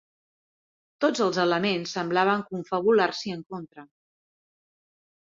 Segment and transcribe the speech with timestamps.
[1.05, 3.89] Tots els elements semblaven confabular-s'hi en contra.